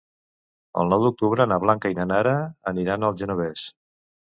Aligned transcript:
El 0.83 0.89
nou 0.93 1.03
d'octubre 1.07 1.47
na 1.53 1.61
Blanca 1.67 1.95
i 1.95 2.01
na 2.03 2.09
Nara 2.15 2.35
aniran 2.77 3.11
al 3.11 3.19
Genovés. 3.25 3.73